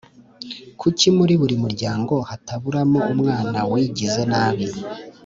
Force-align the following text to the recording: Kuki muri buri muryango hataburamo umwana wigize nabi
Kuki 0.79 1.07
muri 1.17 1.33
buri 1.41 1.55
muryango 1.63 2.13
hataburamo 2.29 2.99
umwana 3.13 3.59
wigize 3.71 4.21
nabi 4.31 4.65